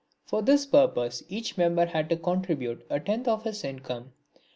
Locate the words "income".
3.63-4.13